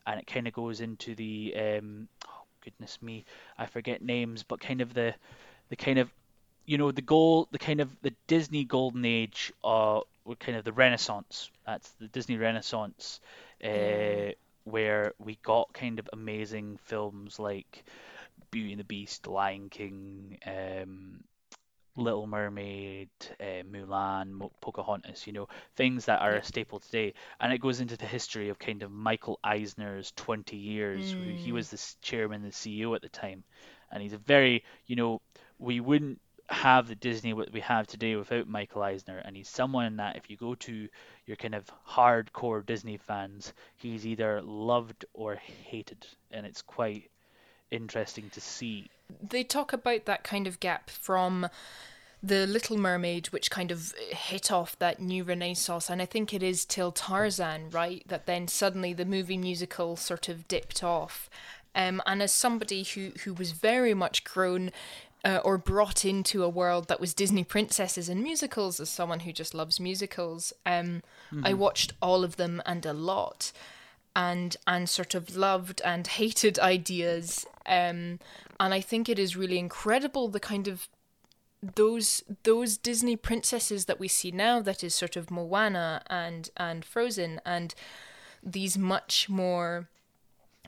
[0.06, 3.24] And it kind of goes into the um oh goodness me
[3.58, 5.14] I forget names but kind of the
[5.68, 6.10] the kind of
[6.68, 10.64] you know the goal the kind of the Disney golden age uh or kind of
[10.64, 13.20] the renaissance that's the Disney renaissance
[13.64, 14.32] uh
[14.64, 17.84] where we got kind of amazing films like
[18.50, 21.24] Beauty and the Beast Lion King um
[21.96, 27.14] Little Mermaid, uh, Mulan, Mo- Pocahontas, you know, things that are a staple today.
[27.40, 31.10] And it goes into the history of kind of Michael Eisner's 20 years.
[31.10, 33.42] who He was the chairman, the CEO at the time.
[33.90, 35.20] And he's a very, you know,
[35.58, 39.18] we wouldn't have the Disney what we have today without Michael Eisner.
[39.18, 40.88] And he's someone that if you go to
[41.26, 46.06] your kind of hardcore Disney fans, he's either loved or hated.
[46.30, 47.10] And it's quite
[47.70, 48.90] interesting to see.
[49.22, 51.48] they talk about that kind of gap from
[52.22, 56.42] the Little Mermaid, which kind of hit off that new renaissance, and I think it
[56.42, 58.02] is till Tarzan, right?
[58.08, 61.30] That then suddenly the movie musical sort of dipped off.
[61.74, 64.72] Um, and as somebody who who was very much grown
[65.24, 69.32] uh, or brought into a world that was Disney princesses and musicals, as someone who
[69.32, 71.02] just loves musicals, um,
[71.44, 73.52] I watched all of them and a lot
[74.18, 78.18] and and sort of loved and hated ideas um
[78.58, 80.88] and i think it is really incredible the kind of
[81.74, 86.84] those those disney princesses that we see now that is sort of moana and and
[86.84, 87.74] frozen and
[88.42, 89.88] these much more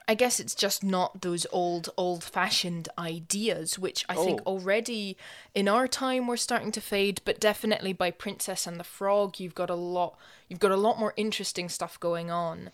[0.08, 4.52] I guess it's just not those old, old fashioned ideas, which I think Oh.
[4.54, 5.16] already
[5.54, 9.54] in our time we're starting to fade, but definitely by Princess and the Frog, you've
[9.54, 10.16] got a lot
[10.48, 12.70] you've got a lot more interesting stuff going on.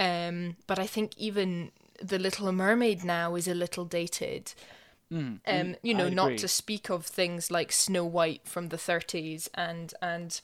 [0.00, 1.70] Um, but I think even
[2.02, 4.52] the Little Mermaid now is a little dated.
[5.46, 9.94] um, you know, not to speak of things like Snow White from the 30s and
[10.02, 10.40] and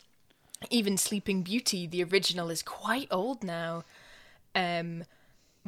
[0.71, 3.85] even Sleeping Beauty, the original is quite old now.
[4.55, 5.05] Um,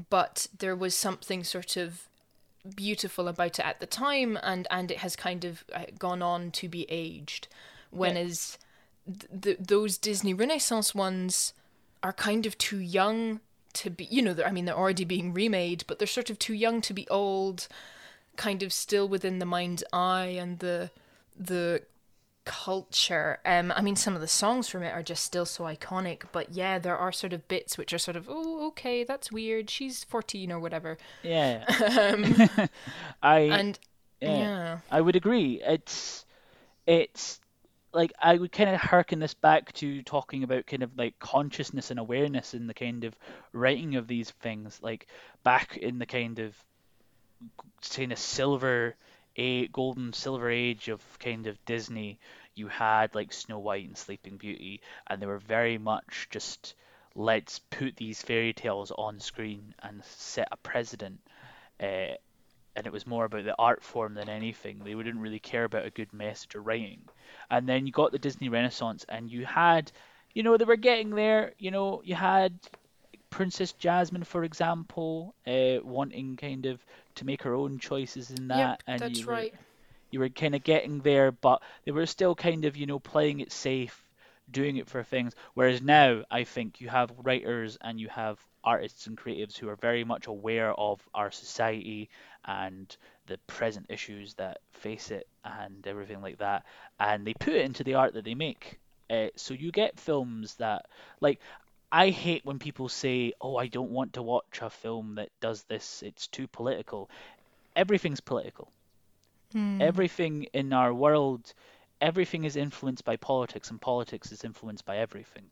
[0.09, 2.09] but there was something sort of
[2.77, 6.51] beautiful about it at the time, and and it has kind of uh, gone on
[6.53, 7.49] to be aged.
[7.91, 8.59] Whereas
[9.07, 11.53] th- th- those Disney Renaissance ones
[12.03, 13.41] are kind of too young
[13.73, 16.55] to be, you know, I mean, they're already being remade, but they're sort of too
[16.55, 17.69] young to be old,
[18.37, 20.91] kind of still within the mind's eye and the
[21.37, 21.83] the
[22.45, 23.39] culture.
[23.45, 26.53] Um, I mean, some of the songs from it are just still so iconic, but
[26.53, 29.71] yeah, there are sort of bits which are sort of, oh, okay, that's weird.
[29.71, 30.99] She's 14 or whatever.
[31.23, 31.65] Yeah.
[33.23, 33.79] I And
[34.21, 34.29] yeah.
[34.39, 34.79] yeah.
[34.91, 35.61] I would agree.
[35.65, 36.25] It's
[36.87, 37.41] it's
[37.93, 41.91] like I would kind of harken this back to talking about kind of like consciousness
[41.91, 43.17] and awareness in the kind of
[43.53, 45.07] writing of these things, like
[45.43, 46.55] back in the kind of
[47.95, 48.97] kind of silver
[49.41, 52.19] a golden silver age of kind of Disney,
[52.55, 56.75] you had like Snow White and Sleeping Beauty, and they were very much just
[57.15, 61.21] let's put these fairy tales on screen and set a precedent.
[61.83, 62.15] Uh,
[62.77, 64.81] and it was more about the art form than anything.
[64.85, 67.01] They wouldn't really care about a good message or writing.
[67.51, 69.91] And then you got the Disney Renaissance, and you had,
[70.35, 71.55] you know, they were getting there.
[71.59, 72.53] You know, you had
[73.31, 76.85] Princess Jasmine, for example, uh, wanting kind of
[77.17, 79.55] to make her own choices in that, Yep, and that's you were right.
[80.11, 83.41] you were kind of getting there, but they were still kind of, you know, playing
[83.41, 84.05] it safe,
[84.51, 85.35] doing it for things.
[85.55, 89.77] Whereas now, I think you have writers and you have artists and creatives who are
[89.77, 92.11] very much aware of our society
[92.45, 92.95] and
[93.27, 96.65] the present issues that face it and everything like that,
[96.99, 98.79] and they put it into the art that they make.
[99.11, 100.87] Uh, so you get films that,
[101.21, 101.41] like,
[101.93, 105.65] I hate when people say, "Oh, I don't want to watch a film that does
[105.65, 106.03] this.
[106.03, 107.11] It's too political."
[107.77, 108.73] Everything's political
[109.53, 109.81] Hmm.
[109.81, 111.53] everything in our world,
[112.01, 115.51] everything is influenced by politics, and politics is influenced by everything.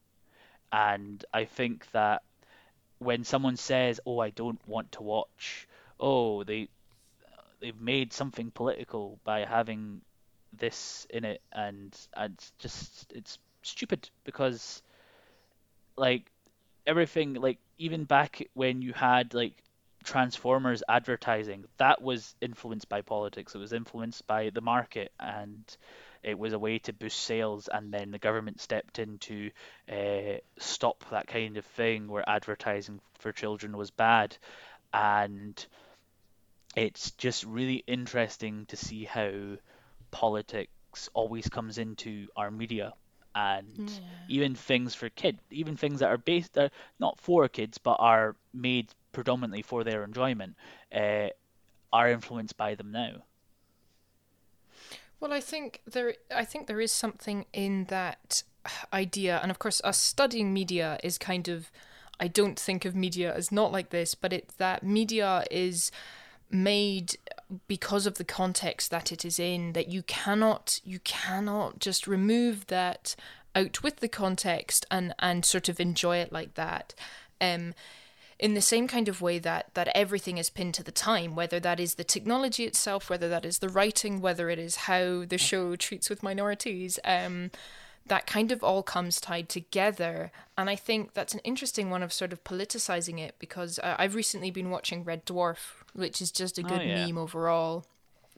[0.73, 2.23] And I think that
[2.99, 5.69] when someone says, "Oh, I don't want to watch,"
[6.01, 6.69] oh, they
[7.61, 10.03] they've made something political by having
[10.53, 14.83] this in it, and and just it's stupid because
[15.99, 16.31] like
[16.87, 19.55] everything like even back when you had like
[20.05, 23.55] Transformers advertising, that was influenced by politics.
[23.55, 25.65] It was influenced by the market, and
[26.23, 27.69] it was a way to boost sales.
[27.73, 29.51] And then the government stepped in to
[29.91, 34.37] uh, stop that kind of thing where advertising for children was bad.
[34.95, 35.67] And
[36.77, 39.57] it's just really interesting to see how
[40.11, 42.95] politics always comes into our media
[43.39, 44.01] and Yeah.
[44.29, 48.37] even things for kids, even things that are based are not for kids but are
[48.53, 50.57] made predominantly for their enjoyment,
[50.95, 51.29] uh,
[51.93, 53.13] are influenced by them now.
[55.21, 58.43] Well, I think there I think there is something in that
[58.93, 61.71] idea and of course us studying media is kind of
[62.21, 65.91] I don't think of media as not like this, but it's that media is
[66.51, 67.17] made
[67.67, 72.67] because of the context that it is in that you cannot you cannot just remove
[72.67, 73.17] that
[73.55, 76.95] out with the context and and sort of enjoy it like that
[77.41, 77.75] um
[78.39, 81.59] in the same kind of way that that everything is pinned to the time whether
[81.59, 85.39] that is the technology itself whether that is the writing whether it is how the
[85.39, 87.51] show treats with minorities um
[88.09, 90.33] that kind of all comes tied together.
[90.57, 94.15] And I think that's an interesting one of sort of politicizing it because uh, I've
[94.15, 97.07] recently been watching Red Dwarf, which is just a Oh good yeah.
[97.07, 97.87] meme overall,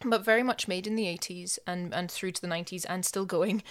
[0.04, 3.26] but very much made in the 80s and, and through to the 90s and still
[3.26, 3.62] going.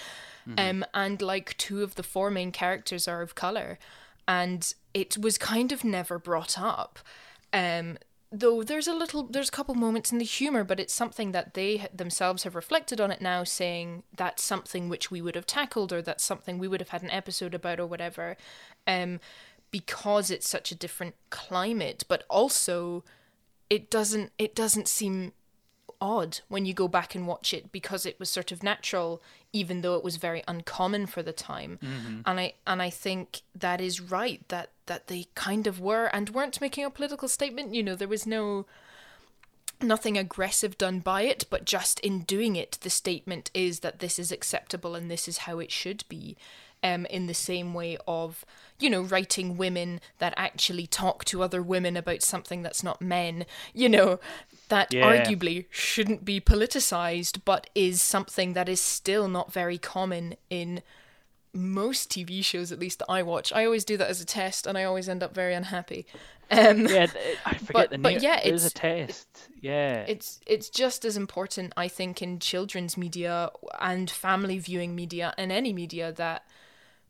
[0.45, 3.79] hmm Um, and like two of the four main characters are of color.
[4.27, 6.99] And it was kind of never brought up.
[7.53, 7.97] Um,
[8.31, 11.55] though there's a little there's a couple moments in the humor but it's something that
[11.55, 15.91] they themselves have reflected on it now saying that's something which we would have tackled
[15.91, 18.37] or that's something we would have had an episode about or whatever
[18.85, 19.19] um
[19.71, 23.03] because it's such a different climate but also
[23.69, 25.33] it doesn't it doesn't seem
[26.01, 29.81] odd when you go back and watch it because it was sort of natural even
[29.81, 31.77] though it was very uncommon for the time.
[31.81, 36.05] Hmm and i and i think that is right that that they kind of were
[36.07, 37.73] and weren't making a political statement.
[37.75, 38.65] You know there was no
[39.81, 44.19] nothing aggressive done by it but just in doing it the statement is that this
[44.19, 46.35] is acceptable and this is how it should be
[46.83, 48.45] um, in the same way of,
[48.79, 53.45] you know, writing women that actually talk to other women about something that's not men,
[53.73, 54.19] you know,
[54.69, 55.05] that Yeah.
[55.05, 60.81] arguably shouldn't be politicized, but is something that is still not very common in
[61.53, 63.51] most TV shows, at least that I watch.
[63.53, 66.05] I always do that as a test, and I always end up very unhappy.
[66.51, 67.07] Um, Yeah,
[67.45, 69.49] I forget the but but yeah, There's a test.
[69.61, 70.07] Yeah.
[70.07, 75.51] it's it's just as important, I think, in children's media and family viewing media and
[75.51, 76.43] any media that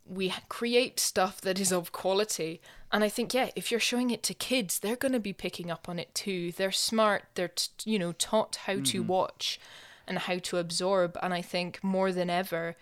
[0.06, 2.62] we create stuff that is of quality.
[2.92, 5.72] And I think, yeah, if you're showing it to kids, they're going to be picking
[5.72, 6.52] up on it too.
[6.54, 7.26] They're smart.
[7.36, 9.60] They're, t- you know, taught how to hmm watch
[10.08, 11.18] and how to absorb.
[11.24, 12.76] And I think more than ever,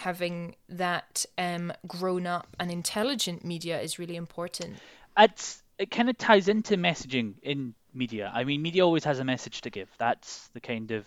[0.00, 4.76] having that um, grown up and intelligent media is really important.
[5.18, 8.30] It's it kind of ties into messaging in media.
[8.34, 9.88] I mean, media always has a message to give.
[9.98, 11.06] That's the kind of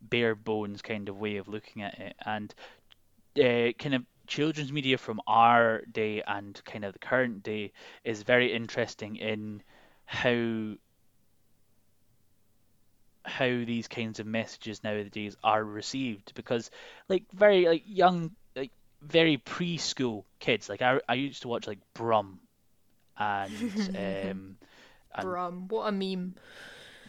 [0.00, 2.14] bare bones kind of way of looking at it.
[2.24, 2.54] And
[3.38, 7.72] uh, kind of children's media from our day and kind of the current day
[8.04, 9.62] is very interesting in
[10.04, 10.74] how
[13.24, 16.70] how these kinds of messages nowadays are received because
[17.08, 18.70] like very like young like
[19.02, 22.40] very preschool kids like I, I used to watch like Brum
[23.18, 24.56] and um
[25.14, 26.34] and Brum, what a meme.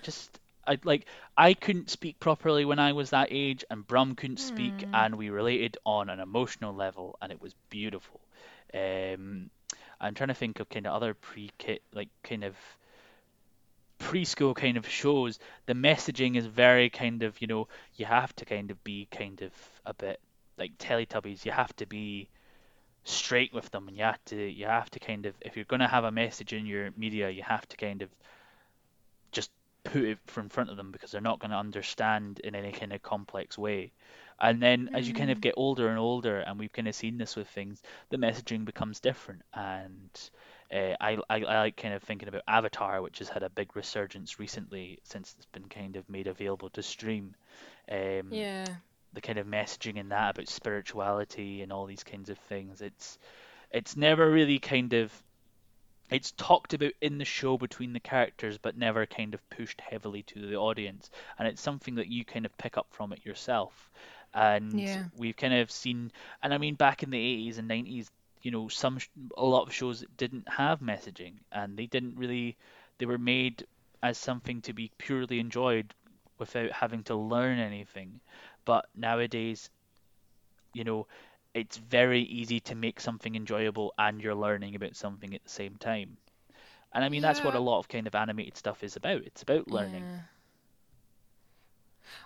[0.01, 1.05] just I like
[1.37, 4.93] I couldn't speak properly when I was that age and Brum couldn't speak Hmm.
[4.93, 8.21] and we related on an emotional level and it was beautiful.
[8.73, 9.49] Um
[9.99, 12.55] I'm trying to think of kind of other pre-kit like kind of
[14.03, 18.45] preschool kind of shows, the messaging is very kind of, you know, you have to
[18.45, 19.53] kind of be kind of
[19.85, 20.19] a bit
[20.57, 22.29] like Teletubbies, you have to be
[23.05, 25.79] straight with them and you have to you have to kind of if you're going
[25.81, 28.09] to have a message in your media, you have to kind of
[29.31, 29.51] just
[29.83, 32.93] put it in front of them because they're not going to understand in any kind
[32.93, 33.91] of complex way.
[34.39, 35.41] And then as you kind of Hmm.
[35.41, 38.99] get older and older, and we've kind of seen this with things, the messaging becomes
[38.99, 39.41] different.
[39.53, 40.09] And
[40.73, 43.75] uh, I, I, I like kind of thinking about Avatar, which has had a big
[43.75, 47.35] resurgence recently since it's been kind of made available to stream.
[47.91, 48.75] Um, Yeah.
[49.13, 52.81] the kind of messaging in that about spirituality and all these kinds of things.
[52.81, 53.17] It's
[53.71, 55.11] it's never really kind of
[56.09, 60.23] it's talked about in the show between the characters, but never kind of pushed heavily
[60.23, 61.09] to the audience.
[61.39, 63.91] And it's something that you kind of pick up from it yourself.
[64.33, 65.07] And Yeah.
[65.17, 66.11] we've kind of seen,
[66.43, 68.11] and I mean, back in the 80s and 90s,
[68.43, 68.99] you know, some
[69.37, 72.57] a lot of shows didn't have messaging, and they didn't really,
[72.99, 73.65] they were made
[74.03, 75.93] as something to be purely enjoyed
[76.39, 78.21] without having to learn anything.
[78.65, 79.69] But nowadays,
[80.73, 81.07] you know,
[81.53, 85.75] it's very easy to make something enjoyable and you're learning about something at the same
[85.77, 86.17] time.
[86.93, 89.23] And I mean, that's what a lot of kind of animated stuff is about.
[89.25, 90.09] It's about learning.
[90.09, 90.19] Yeah.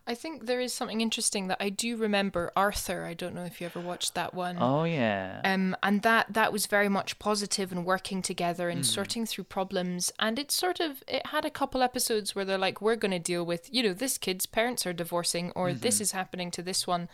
[0.05, 3.05] I think there is something interesting that I do remember Arthur.
[3.05, 4.57] I don't know if you ever watched that one.
[4.59, 5.41] Oh, yeah.
[5.43, 9.45] Um, and that that was very much positive and working together and hmm sorting through
[9.45, 10.11] problems.
[10.19, 13.19] And it sort of it had a couple episodes where they're like, we're going to
[13.19, 16.61] deal with, you know, this kid's parents are divorcing, or this hmm is happening to
[16.61, 17.07] this one.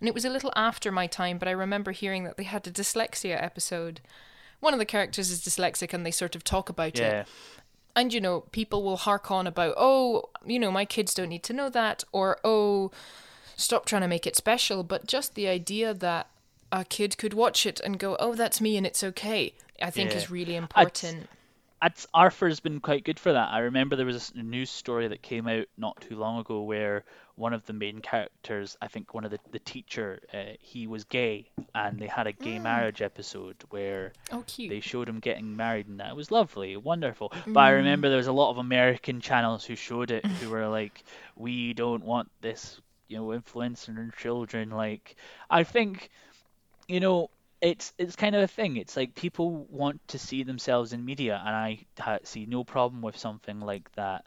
[0.00, 2.66] And it was a little after my time, but I remember hearing that they had
[2.66, 4.00] a dyslexia episode.
[4.60, 7.26] One of the characters is dyslexic, and they sort of talk about it.
[7.98, 11.42] And you know, people will hark on about, oh, you know, my kids don't need
[11.42, 12.92] to know that, or oh,
[13.56, 14.84] stop trying to make it special.
[14.84, 16.28] But just the idea that
[16.70, 20.12] a kid could watch it and go, oh, that's me and it's okay, I think
[20.12, 20.18] Yeah.
[20.18, 21.28] is really important.
[21.82, 23.50] it's Arthur's been quite good for that.
[23.50, 27.04] I remember there was a news story that came out not too long ago where
[27.38, 31.04] one of the main characters, I think one of the the teacher, uh, he was
[31.04, 32.62] gay, and they had a gay Mm.
[32.62, 37.32] marriage episode where Oh, they showed him getting married, and that was lovely, wonderful.
[37.52, 37.76] But I Mm.
[37.80, 41.04] remember there was a lot of American channels who showed it who were like,
[41.36, 45.16] "We don't want this, you know, influencing our children." Like,
[45.50, 46.10] I think
[46.88, 47.30] you know,
[47.60, 48.76] it's it's kind of a thing.
[48.76, 53.02] It's like people want to see themselves in media, and I ha see no problem
[53.02, 54.24] with something like that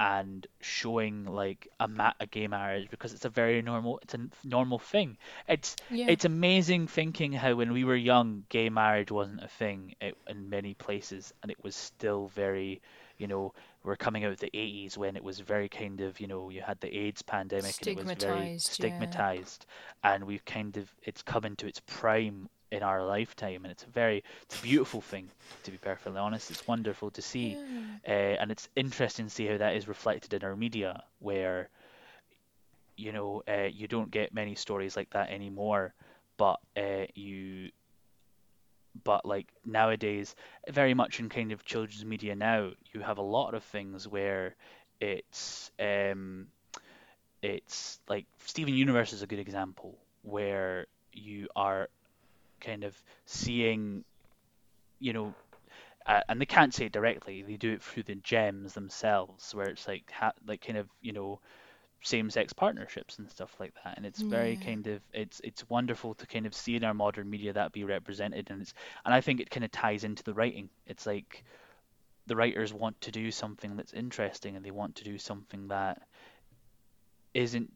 [0.00, 4.28] and showing like a ma a gay marriage because it's a very normal it's a
[4.44, 5.16] normal thing.
[5.48, 6.06] It's Yeah.
[6.08, 10.48] it's amazing thinking how when we were young, gay marriage wasn't a thing it, in
[10.50, 12.80] many places, and it was still very,
[13.18, 13.52] you know,
[13.84, 16.62] we're coming out of the 80s when it was very kind of, you know, you
[16.62, 18.90] had the AIDS pandemic and it was very Stigmatized, yeah.
[18.90, 19.66] stigmatized,
[20.02, 23.90] and we've kind of it's come into its prime in our lifetime, and it's a
[23.90, 25.28] very it's a beautiful thing
[25.62, 26.50] to be perfectly honest.
[26.50, 27.56] It's wonderful to see.
[28.06, 28.12] Yeah.
[28.14, 31.68] Uh, and it's interesting to see how that is reflected in our media, where
[32.96, 35.94] you know uh, you don't get many stories like that anymore,
[36.36, 37.70] but uh, you
[39.04, 40.34] but like nowadays,
[40.68, 44.54] very much in kind of children's media now, you have a lot of things where
[45.00, 46.46] it's um
[47.42, 51.88] it's like Steven Universe is a good example where you are
[52.64, 52.96] kind of
[53.26, 54.04] seeing
[55.00, 55.34] you know
[56.06, 57.42] uh, and they can't say it directly.
[57.42, 61.12] They do it through the gems themselves, where it's like ha like kind of you
[61.12, 61.40] know
[62.02, 63.96] same-sex partnerships and stuff like that.
[63.96, 64.58] And it's very Yeah.
[64.58, 67.84] kind of it's it's wonderful to kind of see in our modern media that be
[67.84, 70.70] represented, and it's and I think it kind of ties into the writing.
[70.86, 71.44] It's like
[72.26, 76.02] the writers want to do something that's interesting, and they want to do something that
[77.34, 77.70] isn't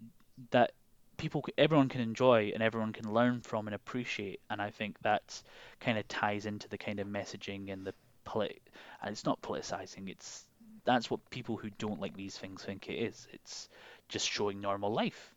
[0.51, 0.73] that
[1.19, 5.45] people everyone can enjoy and everyone can learn from and appreciate and I think that's
[5.81, 7.95] kind of ties into the kind of messaging and the
[8.25, 8.63] polit
[9.03, 10.45] and it's not politicizing it's
[10.85, 13.69] that's what people who don't like these things think it is it's
[14.09, 15.35] just showing normal life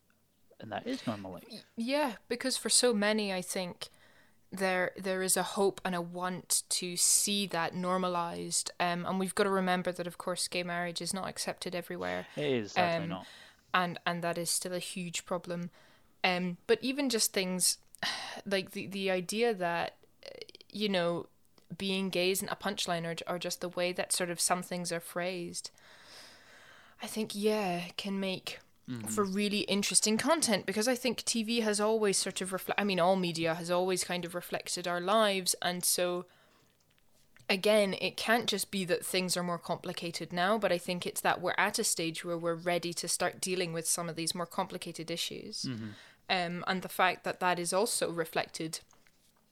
[0.61, 3.89] and that is normal life Yeah, because for so many, I think
[4.51, 8.69] there there is a hope and a want to see that normalized.
[8.79, 12.27] Um, and we've got to remember that, of course, gay marriage is not accepted everywhere.
[12.35, 13.25] it is sadly Um, not
[13.73, 15.69] and and that is still a huge problem.
[16.23, 17.77] Um, but even just things
[18.45, 19.95] like the the idea that
[20.71, 21.27] you know
[21.77, 24.91] being gay isn't a punchline or, or just the way that sort of some things
[24.91, 25.71] are phrased.
[27.01, 28.59] I think yeah can make
[28.89, 29.07] Mm-hmm.
[29.07, 32.81] for really interesting content because I think TV has always sort of reflect.
[32.81, 36.25] I mean, all media has always kind of reflected our lives, and so
[37.51, 41.21] again, it can't just be that things are more complicated now, but I think it's
[41.21, 44.33] that we're at a stage where we're ready to start dealing with some of these
[44.33, 45.65] more complicated issues,
[46.29, 48.79] um, and the fact that that is also reflected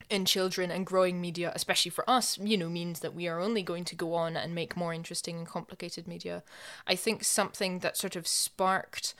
[0.10, 3.62] in children and growing media, especially for us, you know, means that we are only
[3.62, 6.42] going to go on and make more interesting and complicated media.
[6.88, 9.14] I think something that sort of sparked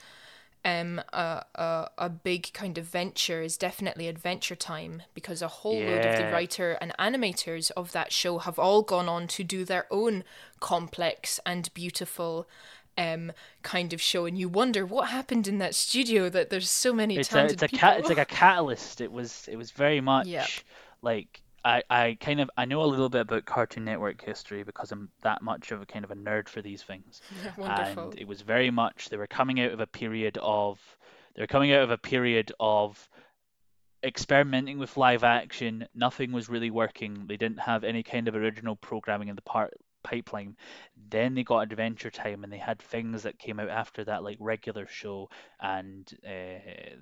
[0.66, 5.80] um a, a a big kind of venture is definitely Adventure Time because a whole
[5.80, 9.64] load of the writer and animators of that show have all gone on to do
[9.64, 10.24] their own
[10.60, 12.48] complex and beautiful
[12.98, 13.32] um
[13.64, 14.26] kind of show.
[14.26, 17.54] And you wonder what happened in that studio that there's so many it's a talented
[17.56, 17.80] it's a people.
[17.80, 19.02] cat it's like a catalyst.
[19.02, 20.28] It was it was very much
[21.02, 24.92] like I, I kind of I know a little bit about Cartoon Network history because
[24.92, 27.22] I'm that much of a kind of a nerd for these things.
[27.58, 28.12] Wonderful.
[28.12, 30.80] And it was very much they were coming out of a period of
[31.36, 33.10] they were coming out of a period of
[34.04, 35.88] experimenting with live action.
[35.94, 37.26] Nothing was really working.
[37.28, 40.56] They didn't have any kind of original programming in the part pipeline.
[41.10, 44.38] Then they got Adventure Time and they had things that came out after that like
[44.40, 45.30] regular show
[45.60, 46.96] and uh,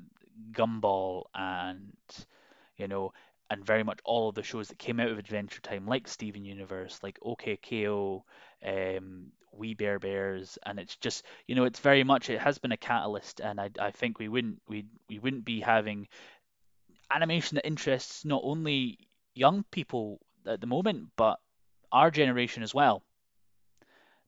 [0.51, 1.93] Gumball and
[2.77, 3.13] you know
[3.49, 6.43] and very much all of the shows that came out of Adventure Time, like Steven
[6.45, 8.23] Universe, like OK K.O.,
[8.65, 12.71] um, We Bare Bears, and it's just you know it's very much it has been
[12.71, 16.07] a catalyst, and I, I think we wouldn't we we wouldn't be having
[17.11, 18.99] animation that interests not only
[19.33, 21.39] young people at the moment, but
[21.91, 23.03] our generation as well.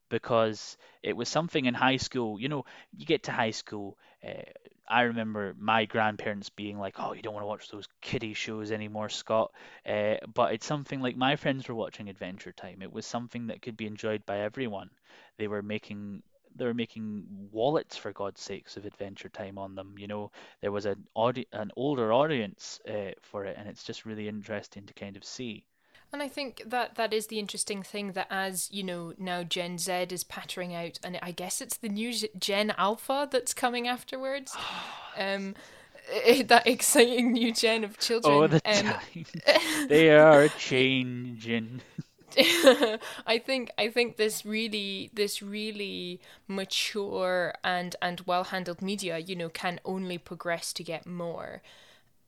[0.09, 2.65] Because it was something in high school, you know,
[2.97, 3.97] you get to high school.
[4.27, 4.41] Uh,
[4.89, 8.71] I remember my grandparents being like, "Oh, you don't want to watch those kiddie shows
[8.71, 9.53] anymore, Scott."
[9.85, 12.81] Uh, but it's something like my friends were watching Adventure Time.
[12.81, 14.89] It was something that could be enjoyed by everyone.
[15.37, 16.23] They were making
[16.55, 19.97] they were making wallets for God's sakes of Adventure Time on them.
[19.97, 20.31] You know,
[20.61, 24.85] there was an audi- an older audience uh, for it, and it's just really interesting
[24.87, 25.65] to kind of see.
[26.11, 29.77] And I think that that is the interesting thing that as, you know, now Gen
[29.77, 34.57] Z is pattering out, and I guess it's the new Gen Alpha that's coming afterwards.
[35.17, 35.55] um,
[36.47, 38.33] that exciting new gen of children.
[38.33, 41.81] Oh, the um, time they are changing.
[42.37, 49.35] I think I think this really this really mature and and well handled media, you
[49.35, 51.61] know, can only progress to get more.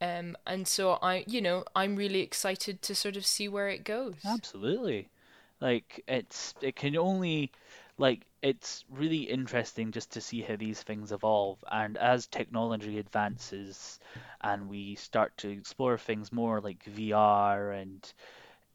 [0.02, 3.84] Um, and so I, you know, I'm really excited to sort of see where it
[3.86, 4.16] goes.
[4.26, 5.12] Absolutely.
[5.60, 7.52] Like it's it can only
[7.99, 13.99] like it's really interesting just to see how these things evolve and as technology advances
[14.41, 18.12] and we start to explore things more like VR and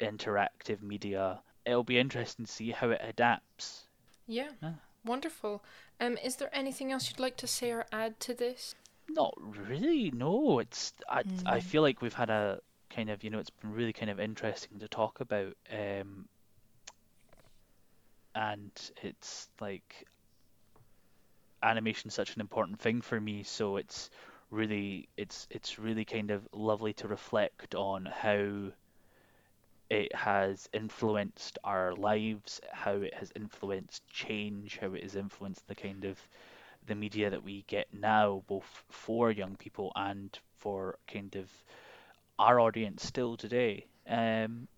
[0.01, 3.89] interactive media, it'll be interesting to see how it adapts.
[4.27, 4.74] Yeah, Yeah.
[5.05, 5.62] wonderful.
[6.01, 8.74] Um, is there anything else you'd like to say or add to this?
[9.09, 10.59] Not really, no.
[10.59, 13.92] It's I I feel like we've had a kind of, you know, it's been really
[13.92, 15.54] kind of interesting to talk about.
[15.70, 16.28] Um,
[18.34, 18.70] and
[19.02, 20.07] it's like
[21.62, 24.11] animation's such an important thing for me, so it's
[24.50, 28.70] really it's it's really kind of lovely to reflect on how
[29.88, 35.74] it has influenced our lives, how it has influenced change, how it has influenced the
[35.74, 36.18] kind of
[36.87, 41.51] the media that we get now, both for young people and for kind of
[42.39, 43.87] our audience still today.
[44.09, 44.68] Um,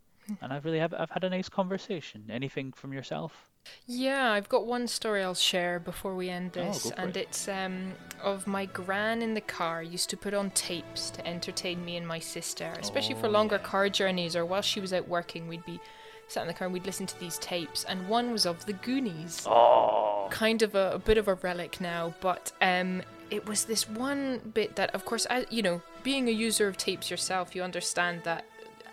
[0.41, 2.25] and I've really have I've had a nice conversation.
[2.31, 3.51] Anything from yourself?
[3.87, 7.17] Yeah, I've got one story I'll share before we end Oh, this, for and it.
[7.17, 11.85] it's um of my gran in the car used to put on tapes to entertain
[11.85, 13.63] me and my sister, especially for Oh, longer yeah.
[13.63, 15.49] car journeys or while she was out working.
[15.49, 15.81] We'd be
[16.29, 18.75] sat in the car and we'd listen to these tapes, and one was of the
[18.75, 19.47] Goonies.
[19.47, 19.98] Oh,
[20.31, 24.41] kind of a, a bit of a relic now, but um, it was this one
[24.55, 28.22] bit that, of course, I, you know, being a user of tapes yourself, you understand
[28.24, 28.45] that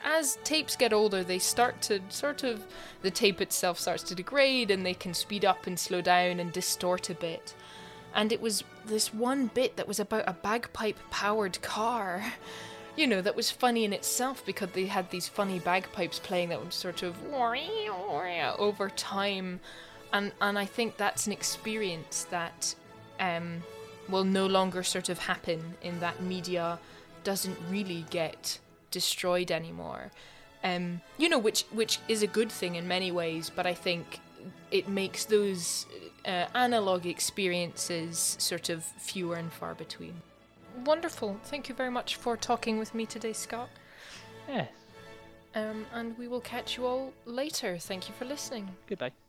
[0.06, 2.66] as tapes get older, they start to sort of
[3.02, 6.54] the tape itself starts to degrade, and they can speed up and slow down and
[6.54, 7.56] distort a bit.
[8.14, 12.24] And it was this one bit that was about a bagpipe powered car.
[12.98, 16.62] You know, that was funny in itself because they had these funny bagpipes playing that
[16.62, 17.14] would sort of
[18.58, 19.60] over time
[20.16, 22.74] and and I think that's an experience that
[23.20, 23.64] um,
[24.08, 26.80] will no longer sort of happen in that media
[27.24, 28.60] doesn't really get
[28.92, 30.12] destroyed anymore.
[30.64, 34.20] Um, you know, which which is a good thing in many ways, but I think
[34.72, 35.86] it makes those
[36.26, 40.22] uh, analog experiences sort of fewer and far between.
[40.86, 41.40] Wonderful.
[41.44, 43.70] Thank you very much for talking with me today, Scott.
[44.48, 44.70] yes.
[45.56, 47.78] Um, and we will catch you all later.
[47.78, 48.76] Thank you for listening.
[48.88, 49.25] Goodbye.